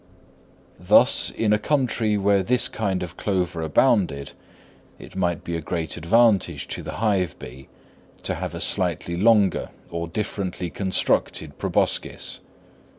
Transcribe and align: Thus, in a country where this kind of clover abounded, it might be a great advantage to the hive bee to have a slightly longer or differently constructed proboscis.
Thus, 0.79 1.29
in 1.29 1.53
a 1.53 1.59
country 1.59 2.17
where 2.17 2.41
this 2.41 2.67
kind 2.67 3.03
of 3.03 3.17
clover 3.17 3.61
abounded, 3.61 4.31
it 4.97 5.15
might 5.15 5.43
be 5.43 5.55
a 5.55 5.61
great 5.61 5.95
advantage 5.95 6.67
to 6.69 6.81
the 6.81 6.93
hive 6.93 7.37
bee 7.37 7.67
to 8.23 8.33
have 8.33 8.55
a 8.55 8.61
slightly 8.61 9.15
longer 9.15 9.69
or 9.91 10.07
differently 10.07 10.71
constructed 10.71 11.59
proboscis. 11.59 12.39